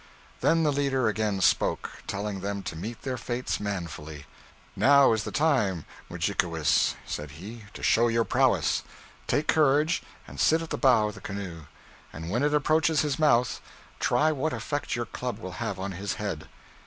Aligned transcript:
Then 0.39 0.63
the 0.63 0.71
leader 0.71 1.07
again 1.07 1.41
spoke, 1.41 2.01
telling 2.07 2.39
them 2.39 2.63
to 2.63 2.75
meet 2.75 3.03
their 3.03 3.19
fates 3.19 3.59
manfully. 3.59 4.25
'Now 4.75 5.13
is 5.13 5.25
the 5.25 5.31
time, 5.31 5.85
Mudjikewis,' 6.09 6.95
said 7.05 7.29
he, 7.37 7.65
'to 7.75 7.83
show 7.83 8.07
your 8.07 8.23
prowess. 8.23 8.81
Take 9.27 9.45
courage 9.47 10.01
and 10.27 10.39
sit 10.39 10.63
at 10.63 10.71
the 10.71 10.75
bow 10.79 11.09
of 11.09 11.13
the 11.13 11.21
canoe; 11.21 11.65
and 12.11 12.31
when 12.31 12.41
it 12.41 12.51
approaches 12.55 13.01
his 13.01 13.19
mouth, 13.19 13.61
try 13.99 14.31
what 14.31 14.53
effect 14.53 14.95
your 14.95 15.05
club 15.05 15.37
will 15.37 15.51
have 15.61 15.77
on 15.79 15.91
his 15.91 16.15
head.' 16.15 16.49